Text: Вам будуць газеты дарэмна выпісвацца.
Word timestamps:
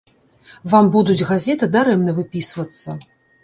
Вам 0.73 0.89
будуць 0.95 1.27
газеты 1.33 1.71
дарэмна 1.77 2.19
выпісвацца. 2.23 3.01